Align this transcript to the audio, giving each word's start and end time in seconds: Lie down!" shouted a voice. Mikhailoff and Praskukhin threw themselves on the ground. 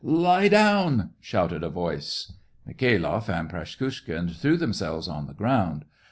Lie 0.03 0.47
down!" 0.47 1.11
shouted 1.21 1.61
a 1.63 1.69
voice. 1.69 2.33
Mikhailoff 2.65 3.29
and 3.29 3.47
Praskukhin 3.47 4.31
threw 4.31 4.57
themselves 4.57 5.07
on 5.07 5.27
the 5.27 5.35
ground. 5.35 5.85